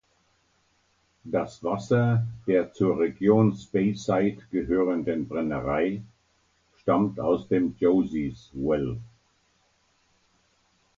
[1.25, 6.01] Das Wasser der zur Region Speyside gehörenden Brennerei
[6.77, 8.99] stammt aus dem Josie’s Well.